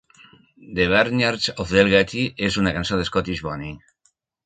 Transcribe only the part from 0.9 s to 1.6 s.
Barnyards